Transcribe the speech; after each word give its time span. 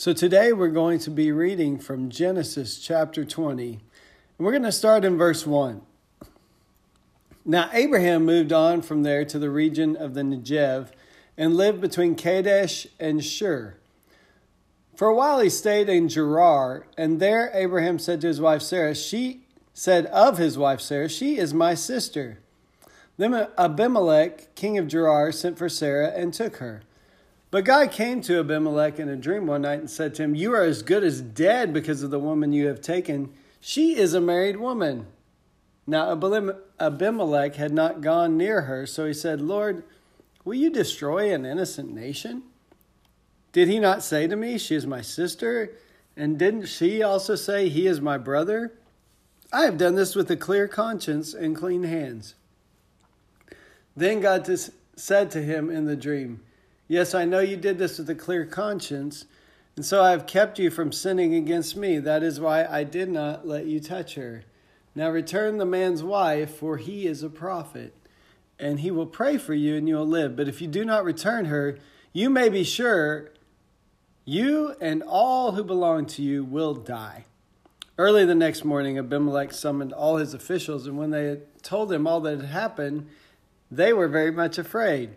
So 0.00 0.14
today 0.14 0.54
we're 0.54 0.68
going 0.68 0.98
to 1.00 1.10
be 1.10 1.30
reading 1.30 1.78
from 1.78 2.08
Genesis 2.08 2.78
chapter 2.78 3.22
20, 3.22 3.72
and 3.72 3.80
we're 4.38 4.50
going 4.50 4.62
to 4.62 4.72
start 4.72 5.04
in 5.04 5.18
verse 5.18 5.46
1. 5.46 5.82
Now, 7.44 7.68
Abraham 7.74 8.24
moved 8.24 8.50
on 8.50 8.80
from 8.80 9.02
there 9.02 9.26
to 9.26 9.38
the 9.38 9.50
region 9.50 9.96
of 9.96 10.14
the 10.14 10.22
Negev 10.22 10.88
and 11.36 11.54
lived 11.54 11.82
between 11.82 12.14
Kadesh 12.14 12.86
and 12.98 13.22
Shur. 13.22 13.74
For 14.96 15.08
a 15.08 15.14
while 15.14 15.38
he 15.38 15.50
stayed 15.50 15.90
in 15.90 16.08
Gerar, 16.08 16.86
and 16.96 17.20
there 17.20 17.50
Abraham 17.52 17.98
said 17.98 18.22
to 18.22 18.28
his 18.28 18.40
wife 18.40 18.62
Sarah, 18.62 18.94
She 18.94 19.42
said 19.74 20.06
of 20.06 20.38
his 20.38 20.56
wife 20.56 20.80
Sarah, 20.80 21.10
She 21.10 21.36
is 21.36 21.52
my 21.52 21.74
sister. 21.74 22.38
Then 23.18 23.48
Abimelek, 23.58 24.54
king 24.54 24.78
of 24.78 24.88
Gerar, 24.88 25.30
sent 25.30 25.58
for 25.58 25.68
Sarah 25.68 26.08
and 26.08 26.32
took 26.32 26.56
her. 26.56 26.84
But 27.50 27.64
God 27.64 27.90
came 27.90 28.20
to 28.22 28.38
Abimelek 28.38 28.98
in 28.98 29.08
a 29.08 29.16
dream 29.16 29.46
one 29.46 29.62
night 29.62 29.80
and 29.80 29.90
said 29.90 30.14
to 30.14 30.22
him, 30.22 30.34
You 30.34 30.54
are 30.54 30.62
as 30.62 30.82
good 30.82 31.02
as 31.02 31.20
dead 31.20 31.72
because 31.72 32.02
of 32.02 32.10
the 32.10 32.20
woman 32.20 32.52
you 32.52 32.68
have 32.68 32.80
taken. 32.80 33.32
She 33.60 33.96
is 33.96 34.14
a 34.14 34.20
married 34.20 34.56
woman. 34.56 35.06
Now 35.86 36.12
Abimelek 36.12 37.56
had 37.56 37.72
not 37.72 38.00
gone 38.00 38.36
near 38.36 38.62
her, 38.62 38.86
so 38.86 39.06
he 39.06 39.12
said, 39.12 39.40
Lord, 39.40 39.82
will 40.44 40.54
you 40.54 40.70
destroy 40.70 41.34
an 41.34 41.44
innocent 41.44 41.92
nation? 41.92 42.44
Did 43.52 43.66
he 43.66 43.80
not 43.80 44.04
say 44.04 44.28
to 44.28 44.36
me, 44.36 44.56
She 44.56 44.76
is 44.76 44.86
my 44.86 45.00
sister? 45.00 45.72
And 46.16 46.38
didn't 46.38 46.66
she 46.66 47.02
also 47.02 47.34
say, 47.34 47.68
He 47.68 47.88
is 47.88 48.00
my 48.00 48.18
brother? 48.18 48.72
I 49.52 49.62
have 49.62 49.78
done 49.78 49.96
this 49.96 50.14
with 50.14 50.30
a 50.30 50.36
clear 50.36 50.68
conscience 50.68 51.34
and 51.34 51.56
clean 51.56 51.82
hands. 51.82 52.36
Then 53.96 54.20
God 54.20 54.48
said 54.94 55.30
to 55.32 55.42
him 55.42 55.68
in 55.68 55.86
the 55.86 55.96
dream, 55.96 56.40
Yes, 56.90 57.14
I 57.14 57.24
know 57.24 57.38
you 57.38 57.56
did 57.56 57.78
this 57.78 57.98
with 57.98 58.10
a 58.10 58.16
clear 58.16 58.44
conscience, 58.44 59.26
and 59.76 59.86
so 59.86 60.02
I 60.02 60.10
have 60.10 60.26
kept 60.26 60.58
you 60.58 60.70
from 60.70 60.90
sinning 60.90 61.36
against 61.36 61.76
me. 61.76 62.00
That 62.00 62.24
is 62.24 62.40
why 62.40 62.64
I 62.64 62.82
did 62.82 63.08
not 63.08 63.46
let 63.46 63.66
you 63.66 63.78
touch 63.78 64.16
her. 64.16 64.42
Now 64.96 65.08
return 65.08 65.58
the 65.58 65.64
man's 65.64 66.02
wife, 66.02 66.52
for 66.52 66.78
he 66.78 67.06
is 67.06 67.22
a 67.22 67.30
prophet, 67.30 67.94
and 68.58 68.80
he 68.80 68.90
will 68.90 69.06
pray 69.06 69.38
for 69.38 69.54
you 69.54 69.76
and 69.76 69.86
you 69.88 69.94
will 69.94 70.04
live. 70.04 70.34
But 70.34 70.48
if 70.48 70.60
you 70.60 70.66
do 70.66 70.84
not 70.84 71.04
return 71.04 71.44
her, 71.44 71.78
you 72.12 72.28
may 72.28 72.48
be 72.48 72.64
sure 72.64 73.30
you 74.24 74.74
and 74.80 75.04
all 75.04 75.52
who 75.52 75.62
belong 75.62 76.06
to 76.06 76.22
you 76.22 76.42
will 76.42 76.74
die. 76.74 77.24
Early 77.98 78.24
the 78.24 78.34
next 78.34 78.64
morning, 78.64 78.98
Abimelek 78.98 79.52
summoned 79.52 79.92
all 79.92 80.16
his 80.16 80.34
officials, 80.34 80.88
and 80.88 80.98
when 80.98 81.10
they 81.10 81.26
had 81.26 81.62
told 81.62 81.92
him 81.92 82.08
all 82.08 82.20
that 82.22 82.40
had 82.40 82.50
happened, 82.50 83.06
they 83.70 83.92
were 83.92 84.08
very 84.08 84.32
much 84.32 84.58
afraid. 84.58 85.10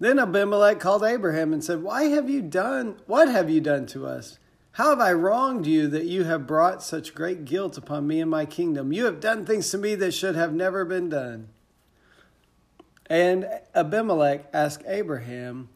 Then 0.00 0.18
Abimelek 0.18 0.80
called 0.80 1.04
Abraham 1.04 1.52
and 1.52 1.62
said, 1.62 1.82
Why 1.82 2.04
have 2.04 2.30
you 2.30 2.40
done, 2.40 2.96
what 3.06 3.28
have 3.28 3.50
you 3.50 3.60
done 3.60 3.84
to 3.88 4.06
us? 4.06 4.38
How 4.72 4.90
have 4.90 5.00
I 5.00 5.12
wronged 5.12 5.66
you 5.66 5.88
that 5.88 6.06
you 6.06 6.24
have 6.24 6.46
brought 6.46 6.82
such 6.82 7.14
great 7.14 7.44
guilt 7.44 7.76
upon 7.76 8.06
me 8.06 8.20
and 8.20 8.30
my 8.30 8.46
kingdom? 8.46 8.92
You 8.94 9.04
have 9.04 9.20
done 9.20 9.44
things 9.44 9.70
to 9.70 9.78
me 9.78 9.94
that 9.96 10.14
should 10.14 10.36
have 10.36 10.54
never 10.54 10.86
been 10.86 11.10
done. 11.10 11.48
And 13.10 13.46
Abimelek 13.74 14.46
asked 14.54 14.84
Abraham, 14.86 15.68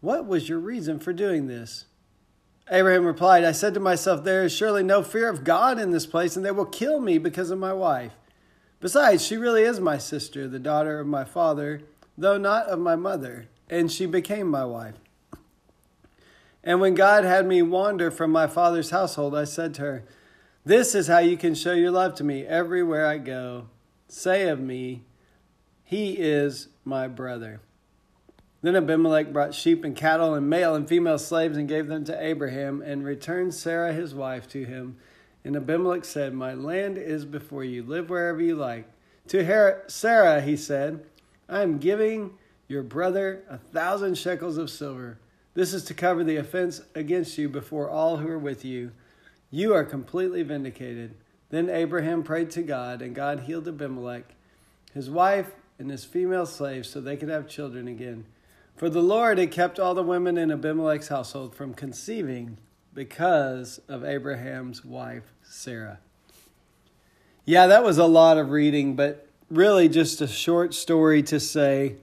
What 0.00 0.26
was 0.26 0.48
your 0.48 0.58
reason 0.58 0.98
for 0.98 1.12
doing 1.12 1.46
this? 1.46 1.84
Abraham 2.70 3.04
replied, 3.04 3.44
I 3.44 3.52
said 3.52 3.74
to 3.74 3.80
myself, 3.80 4.24
There 4.24 4.42
is 4.42 4.52
surely 4.52 4.82
no 4.82 5.02
fear 5.02 5.28
of 5.28 5.44
God 5.44 5.78
in 5.78 5.92
this 5.92 6.06
place, 6.06 6.34
and 6.34 6.44
they 6.44 6.50
will 6.50 6.64
kill 6.64 6.98
me 6.98 7.18
because 7.18 7.50
of 7.50 7.58
my 7.58 7.74
wife. 7.74 8.12
Besides, 8.80 9.24
she 9.24 9.36
really 9.36 9.62
is 9.62 9.78
my 9.78 9.98
sister, 9.98 10.48
the 10.48 10.58
daughter 10.58 10.98
of 10.98 11.06
my 11.06 11.24
father, 11.24 11.82
though 12.16 12.38
not 12.38 12.66
of 12.66 12.78
my 12.78 12.96
mother, 12.96 13.48
and 13.68 13.90
she 13.90 14.06
became 14.06 14.48
my 14.48 14.64
wife. 14.64 14.96
And 16.62 16.80
when 16.80 16.94
God 16.94 17.24
had 17.24 17.46
me 17.46 17.60
wander 17.62 18.10
from 18.10 18.30
my 18.30 18.46
father's 18.46 18.90
household, 18.90 19.34
I 19.34 19.44
said 19.44 19.74
to 19.74 19.82
her, 19.82 20.04
This 20.64 20.94
is 20.94 21.08
how 21.08 21.18
you 21.18 21.36
can 21.36 21.54
show 21.54 21.72
your 21.72 21.90
love 21.90 22.14
to 22.16 22.24
me 22.24 22.46
everywhere 22.46 23.06
I 23.06 23.18
go. 23.18 23.68
Say 24.08 24.48
of 24.48 24.60
me, 24.60 25.02
He 25.84 26.12
is 26.12 26.68
my 26.84 27.06
brother. 27.06 27.60
Then 28.64 28.76
Abimelek 28.76 29.30
brought 29.30 29.54
sheep 29.54 29.84
and 29.84 29.94
cattle 29.94 30.32
and 30.32 30.48
male 30.48 30.74
and 30.74 30.88
female 30.88 31.18
slaves 31.18 31.58
and 31.58 31.68
gave 31.68 31.86
them 31.86 32.02
to 32.06 32.24
Abraham 32.24 32.80
and 32.80 33.04
returned 33.04 33.52
Sarah 33.52 33.92
his 33.92 34.14
wife 34.14 34.48
to 34.48 34.64
him. 34.64 34.96
And 35.44 35.54
Abimelek 35.54 36.06
said, 36.06 36.32
My 36.32 36.54
land 36.54 36.96
is 36.96 37.26
before 37.26 37.62
you. 37.62 37.82
Live 37.82 38.08
wherever 38.08 38.40
you 38.40 38.56
like. 38.56 38.86
To 39.28 39.82
Sarah, 39.88 40.40
he 40.40 40.56
said, 40.56 41.04
I 41.48 41.62
am 41.62 41.78
giving 41.78 42.32
your 42.68 42.82
brother 42.82 43.44
a 43.48 43.58
thousand 43.58 44.16
shekels 44.16 44.56
of 44.56 44.70
silver. 44.70 45.18
This 45.54 45.72
is 45.72 45.84
to 45.84 45.94
cover 45.94 46.24
the 46.24 46.36
offense 46.36 46.80
against 46.94 47.38
you 47.38 47.48
before 47.48 47.88
all 47.88 48.16
who 48.16 48.28
are 48.28 48.38
with 48.38 48.64
you. 48.64 48.92
You 49.50 49.74
are 49.74 49.84
completely 49.84 50.42
vindicated. 50.42 51.14
Then 51.50 51.70
Abraham 51.70 52.22
prayed 52.22 52.50
to 52.52 52.62
God, 52.62 53.02
and 53.02 53.14
God 53.14 53.40
healed 53.40 53.68
Abimelek, 53.68 54.34
his 54.92 55.08
wife, 55.08 55.52
and 55.78 55.90
his 55.90 56.04
female 56.04 56.46
slaves 56.46 56.88
so 56.88 57.00
they 57.00 57.16
could 57.16 57.28
have 57.28 57.46
children 57.46 57.86
again. 57.86 58.24
For 58.76 58.90
the 58.90 59.02
Lord 59.02 59.38
had 59.38 59.52
kept 59.52 59.78
all 59.78 59.94
the 59.94 60.02
women 60.02 60.36
in 60.36 60.50
Abimelek's 60.50 61.08
household 61.08 61.54
from 61.54 61.74
conceiving 61.74 62.58
because 62.92 63.80
of 63.88 64.04
Abraham's 64.04 64.84
wife, 64.84 65.32
Sarah. 65.42 65.98
Yeah, 67.44 67.66
that 67.66 67.84
was 67.84 67.98
a 67.98 68.06
lot 68.06 68.38
of 68.38 68.50
reading, 68.50 68.96
but 68.96 69.23
really 69.50 69.88
just 69.88 70.20
a 70.20 70.26
short 70.26 70.74
story 70.74 71.22
to 71.24 71.38
say 71.38 71.96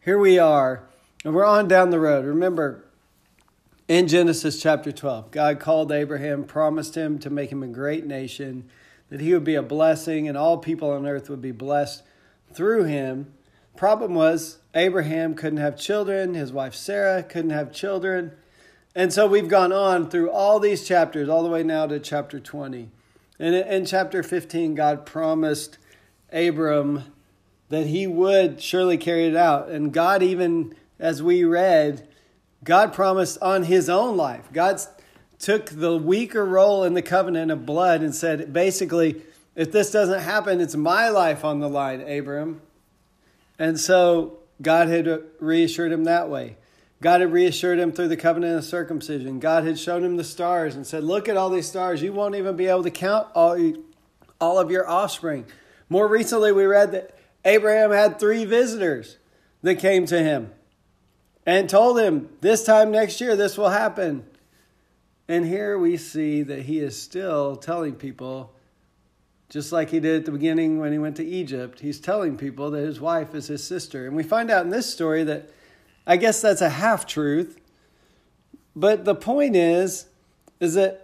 here 0.00 0.18
we 0.18 0.38
are, 0.38 0.84
and 1.24 1.34
we're 1.34 1.46
on 1.46 1.66
down 1.66 1.90
the 1.90 1.98
road. 1.98 2.26
Remember, 2.26 2.84
in 3.88 4.06
Genesis 4.06 4.60
chapter 4.60 4.92
12, 4.92 5.30
God 5.30 5.60
called 5.60 5.90
Abraham, 5.90 6.44
promised 6.44 6.94
him 6.94 7.18
to 7.20 7.30
make 7.30 7.50
him 7.50 7.62
a 7.62 7.68
great 7.68 8.06
nation, 8.06 8.68
that 9.08 9.20
he 9.20 9.32
would 9.32 9.44
be 9.44 9.54
a 9.54 9.62
blessing, 9.62 10.28
and 10.28 10.36
all 10.36 10.58
people 10.58 10.90
on 10.90 11.06
earth 11.06 11.30
would 11.30 11.42
be 11.42 11.52
blessed 11.52 12.02
through 12.52 12.84
him. 12.84 13.32
Problem 13.76 14.14
was, 14.14 14.58
Abraham 14.74 15.34
couldn't 15.34 15.58
have 15.58 15.78
children, 15.78 16.34
his 16.34 16.52
wife 16.52 16.74
Sarah 16.74 17.22
couldn't 17.22 17.50
have 17.50 17.72
children. 17.72 18.32
And 18.94 19.12
so 19.12 19.26
we've 19.26 19.48
gone 19.48 19.72
on 19.72 20.08
through 20.08 20.30
all 20.30 20.60
these 20.60 20.86
chapters, 20.86 21.28
all 21.28 21.42
the 21.42 21.48
way 21.48 21.62
now 21.62 21.86
to 21.86 21.98
chapter 21.98 22.38
20. 22.38 22.90
And 23.38 23.54
in 23.54 23.86
chapter 23.86 24.22
15, 24.22 24.74
God 24.74 25.04
promised 25.04 25.78
Abram 26.34 27.04
that 27.68 27.86
he 27.86 28.06
would 28.06 28.60
surely 28.60 28.98
carry 28.98 29.26
it 29.26 29.36
out. 29.36 29.68
And 29.68 29.92
God, 29.92 30.22
even 30.22 30.74
as 30.98 31.22
we 31.22 31.44
read, 31.44 32.06
God 32.62 32.92
promised 32.92 33.38
on 33.40 33.64
his 33.64 33.88
own 33.88 34.16
life. 34.16 34.48
God 34.52 34.80
took 35.38 35.66
the 35.66 35.96
weaker 35.96 36.44
role 36.44 36.84
in 36.84 36.94
the 36.94 37.02
covenant 37.02 37.50
of 37.50 37.66
blood 37.66 38.00
and 38.00 38.14
said, 38.14 38.52
basically, 38.52 39.22
if 39.54 39.70
this 39.70 39.90
doesn't 39.90 40.20
happen, 40.20 40.60
it's 40.60 40.74
my 40.74 41.08
life 41.08 41.44
on 41.44 41.60
the 41.60 41.68
line, 41.68 42.00
Abram. 42.00 42.60
And 43.58 43.78
so 43.78 44.38
God 44.60 44.88
had 44.88 45.22
reassured 45.40 45.92
him 45.92 46.04
that 46.04 46.28
way. 46.28 46.56
God 47.00 47.20
had 47.20 47.32
reassured 47.32 47.78
him 47.78 47.92
through 47.92 48.08
the 48.08 48.16
covenant 48.16 48.56
of 48.56 48.64
circumcision. 48.64 49.38
God 49.38 49.64
had 49.64 49.78
shown 49.78 50.02
him 50.02 50.16
the 50.16 50.24
stars 50.24 50.74
and 50.74 50.86
said, 50.86 51.04
Look 51.04 51.28
at 51.28 51.36
all 51.36 51.50
these 51.50 51.68
stars. 51.68 52.02
You 52.02 52.12
won't 52.12 52.34
even 52.34 52.56
be 52.56 52.66
able 52.66 52.82
to 52.82 52.90
count 52.90 53.28
all, 53.34 53.74
all 54.40 54.58
of 54.58 54.70
your 54.70 54.88
offspring. 54.88 55.44
More 55.94 56.08
recently, 56.08 56.50
we 56.50 56.64
read 56.64 56.90
that 56.90 57.16
Abraham 57.44 57.92
had 57.92 58.18
three 58.18 58.44
visitors 58.44 59.16
that 59.62 59.76
came 59.76 60.06
to 60.06 60.18
him 60.18 60.50
and 61.46 61.70
told 61.70 62.00
him, 62.00 62.30
This 62.40 62.64
time 62.64 62.90
next 62.90 63.20
year, 63.20 63.36
this 63.36 63.56
will 63.56 63.68
happen. 63.68 64.26
And 65.28 65.46
here 65.46 65.78
we 65.78 65.96
see 65.96 66.42
that 66.42 66.62
he 66.62 66.80
is 66.80 67.00
still 67.00 67.54
telling 67.54 67.94
people, 67.94 68.56
just 69.48 69.70
like 69.70 69.90
he 69.90 70.00
did 70.00 70.16
at 70.16 70.24
the 70.24 70.32
beginning 70.32 70.80
when 70.80 70.90
he 70.90 70.98
went 70.98 71.14
to 71.18 71.24
Egypt, 71.24 71.78
he's 71.78 72.00
telling 72.00 72.36
people 72.36 72.72
that 72.72 72.80
his 72.80 73.00
wife 73.00 73.32
is 73.32 73.46
his 73.46 73.62
sister. 73.62 74.04
And 74.04 74.16
we 74.16 74.24
find 74.24 74.50
out 74.50 74.64
in 74.64 74.70
this 74.70 74.92
story 74.92 75.22
that 75.22 75.48
I 76.08 76.16
guess 76.16 76.42
that's 76.42 76.60
a 76.60 76.70
half 76.70 77.06
truth. 77.06 77.56
But 78.74 79.04
the 79.04 79.14
point 79.14 79.54
is, 79.54 80.06
is 80.58 80.74
that 80.74 81.03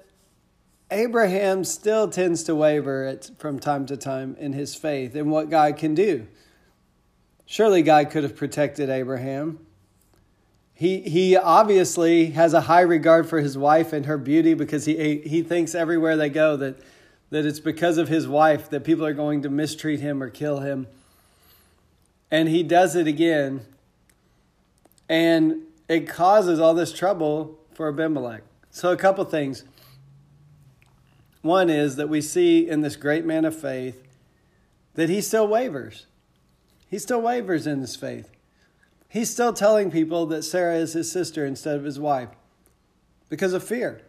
Abraham 0.91 1.65
still 1.65 2.09
tends 2.09 2.43
to 2.45 2.55
waver 2.55 3.07
at, 3.07 3.31
from 3.39 3.59
time 3.59 3.87
to 3.87 3.97
time 3.97 4.37
in 4.39 4.53
his 4.53 4.75
faith 4.75 5.15
in 5.15 5.31
what 5.31 5.51
God 5.51 5.77
can 5.77 5.95
do. 5.95 6.27
Surely 7.47 7.83
God 7.83 8.11
could 8.11 8.23
have 8.23 8.37
protected 8.37 8.89
Abraham. 8.91 9.59
he, 10.75 11.01
he 11.01 11.37
obviously 11.37 12.27
has 12.31 12.55
a 12.55 12.63
high 12.63 12.81
regard 12.81 13.29
for 13.29 13.41
his 13.41 13.59
wife 13.59 13.93
and 13.93 14.07
her 14.07 14.17
beauty 14.17 14.55
because 14.55 14.85
he, 14.85 15.19
he 15.19 15.43
thinks 15.43 15.75
everywhere 15.75 16.17
they 16.17 16.29
go 16.29 16.57
that, 16.57 16.77
that 17.31 17.45
it's 17.45 17.61
because 17.61 17.99
of 17.99 18.09
his 18.09 18.27
wife 18.27 18.71
that 18.71 18.85
people 18.85 19.05
are 19.05 19.13
going 19.13 19.43
to 19.43 19.51
mistreat 19.51 20.01
him 20.01 20.23
or 20.23 20.31
kill 20.31 20.61
him. 20.61 20.87
And 22.31 22.49
he 22.49 22.63
does 22.63 22.95
it 22.97 23.07
again. 23.07 23.67
And 25.09 25.63
it 25.89 26.09
causes 26.09 26.61
all 26.61 26.75
this 26.75 26.93
trouble 26.93 27.59
for 27.75 27.89
Abimelek. 27.89 28.43
So, 28.71 28.93
a 28.93 28.97
couple 28.97 29.25
things. 29.25 29.65
One 31.43 31.71
is 31.71 31.97
that 31.97 32.09
we 32.09 32.21
see 32.21 32.69
in 32.69 32.83
this 32.83 32.97
great 32.97 33.25
man 33.25 33.45
of 33.45 33.59
faith 33.59 34.03
that 34.95 35.09
he 35.09 35.21
still 35.21 35.47
wavers. 35.47 36.07
He 36.89 36.99
still 36.99 37.23
wavers 37.23 37.67
in 37.67 37.81
his 37.81 37.97
faith. 37.97 38.31
He's 39.09 39.31
still 39.31 39.53
telling 39.53 39.91
people 39.91 40.27
that 40.27 40.43
Sarah 40.43 40.77
is 40.77 40.93
his 40.93 41.11
sister 41.11 41.47
instead 41.47 41.77
of 41.77 41.85
his 41.85 41.99
wife 41.99 42.29
because 43.29 43.53
of 43.53 43.65
fear. 43.65 44.03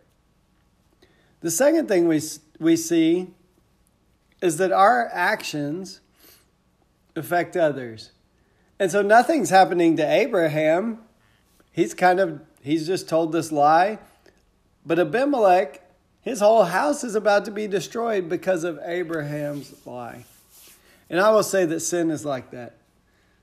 The 1.41 1.51
second 1.51 1.87
thing 1.87 2.07
we, 2.07 2.21
we 2.59 2.75
see 2.75 3.27
is 4.41 4.57
that 4.57 4.71
our 4.71 5.09
actions 5.13 6.01
affect 7.15 7.55
others. 7.55 8.11
And 8.79 8.91
so 8.91 9.01
nothing's 9.01 9.49
happening 9.49 9.95
to 9.97 10.03
Abraham. 10.03 10.99
He's 11.71 11.93
kind 11.93 12.19
of, 12.19 12.41
he's 12.61 12.87
just 12.87 13.07
told 13.07 13.31
this 13.31 13.51
lie. 13.51 13.99
But 14.85 14.97
Abimelek, 14.97 15.80
his 16.21 16.39
whole 16.39 16.63
house 16.63 17.03
is 17.03 17.15
about 17.15 17.45
to 17.45 17.51
be 17.51 17.67
destroyed 17.67 18.29
because 18.29 18.63
of 18.63 18.79
Abraham's 18.83 19.73
lie. 19.85 20.25
And 21.09 21.19
I 21.19 21.31
will 21.31 21.43
say 21.43 21.65
that 21.65 21.79
sin 21.81 22.11
is 22.11 22.23
like 22.23 22.51
that. 22.51 22.77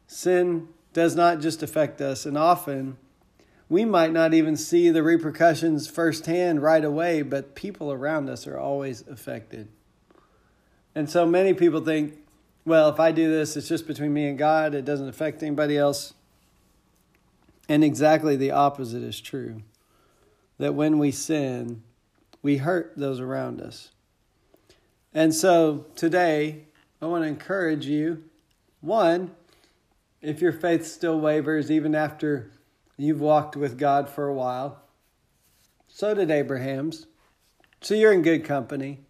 Sin 0.06 0.68
does 0.92 1.14
not 1.14 1.40
just 1.40 1.62
affect 1.62 2.00
us, 2.00 2.24
and 2.24 2.38
often 2.38 2.96
we 3.68 3.84
might 3.84 4.12
not 4.12 4.32
even 4.32 4.56
see 4.56 4.88
the 4.90 5.02
repercussions 5.02 5.88
firsthand 5.88 6.62
right 6.62 6.84
away, 6.84 7.22
but 7.22 7.54
people 7.54 7.92
around 7.92 8.30
us 8.30 8.46
are 8.46 8.58
always 8.58 9.06
affected. 9.06 9.68
And 10.94 11.10
so 11.10 11.26
many 11.26 11.52
people 11.52 11.80
think, 11.80 12.14
well, 12.64 12.88
if 12.88 12.98
I 12.98 13.12
do 13.12 13.30
this, 13.30 13.56
it's 13.56 13.68
just 13.68 13.86
between 13.86 14.14
me 14.14 14.28
and 14.28 14.38
God, 14.38 14.74
it 14.74 14.84
doesn't 14.84 15.08
affect 15.08 15.42
anybody 15.42 15.76
else. 15.76 16.14
And 17.68 17.84
exactly 17.84 18.36
the 18.36 18.50
opposite 18.50 19.02
is 19.02 19.20
true. 19.20 19.62
That 20.56 20.74
when 20.74 20.98
we 20.98 21.10
sin, 21.10 21.82
we 22.48 22.56
hurt 22.56 22.94
those 22.96 23.20
around 23.20 23.60
us. 23.60 23.90
And 25.12 25.34
so 25.34 25.84
today, 25.96 26.64
I 27.02 27.04
want 27.04 27.22
to 27.22 27.28
encourage 27.28 27.84
you 27.84 28.24
one, 28.80 29.32
if 30.22 30.40
your 30.40 30.52
faith 30.52 30.86
still 30.86 31.20
wavers 31.20 31.70
even 31.70 31.94
after 31.94 32.50
you've 32.96 33.20
walked 33.20 33.54
with 33.54 33.76
God 33.76 34.08
for 34.08 34.28
a 34.28 34.32
while, 34.32 34.80
so 35.88 36.14
did 36.14 36.30
Abraham's. 36.30 37.06
So 37.82 37.94
you're 37.94 38.14
in 38.14 38.22
good 38.22 38.46
company. 38.46 39.00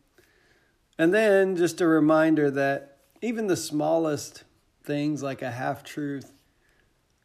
And 0.98 1.14
then 1.14 1.54
just 1.54 1.80
a 1.80 1.86
reminder 1.86 2.50
that 2.50 2.98
even 3.22 3.46
the 3.46 3.56
smallest 3.56 4.42
things 4.82 5.22
like 5.22 5.42
a 5.42 5.52
half 5.52 5.84
truth 5.84 6.32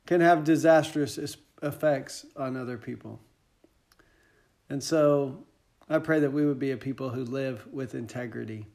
can 0.06 0.21
have 0.21 0.44
disastrous 0.44 1.18
effects 1.63 2.27
on 2.38 2.56
other 2.56 2.77
people. 2.77 3.19
And 4.69 4.83
so 4.83 5.45
I 5.94 6.00
pray 6.00 6.19
that 6.22 6.34
we 6.34 6.44
would 6.44 6.57
be 6.57 6.72
a 6.72 6.78
people 6.78 7.12
who 7.12 7.24
live 7.24 7.68
with 7.72 7.94
integrity 7.94 8.66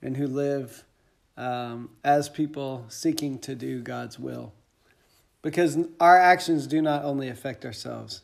and 0.00 0.16
who 0.16 0.26
live 0.26 0.84
um, 1.36 1.90
as 2.02 2.30
people 2.30 2.86
seeking 2.88 3.38
to 3.40 3.54
do 3.54 3.82
God's 3.82 4.18
will. 4.18 4.54
Because 5.42 5.76
our 6.00 6.18
actions 6.18 6.66
do 6.66 6.80
not 6.80 7.04
only 7.04 7.28
affect 7.28 7.66
ourselves, 7.66 8.22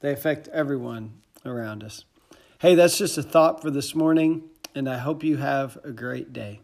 they 0.00 0.12
affect 0.12 0.48
everyone 0.48 1.22
around 1.46 1.84
us. 1.84 2.04
Hey, 2.58 2.74
that's 2.74 2.98
just 2.98 3.16
a 3.16 3.22
thought 3.22 3.62
for 3.62 3.70
this 3.70 3.94
morning, 3.94 4.42
and 4.74 4.88
I 4.88 4.98
hope 4.98 5.22
you 5.22 5.36
have 5.36 5.78
a 5.84 5.92
great 5.92 6.32
day. 6.32 6.58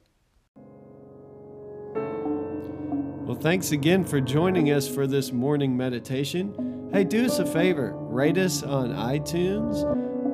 Well, 1.95 3.39
thanks 3.41 3.71
again 3.71 4.05
for 4.05 4.21
joining 4.21 4.73
us 4.73 4.89
for 4.89 5.07
this 5.07 5.31
morning 5.31 5.77
meditation. 5.77 6.91
Hey, 6.93 7.05
do 7.05 7.25
us 7.25 7.39
a 7.39 7.47
favor 7.47 7.93
rate 7.95 8.37
us 8.37 8.65
on 8.65 8.91
iTunes 8.91 10.04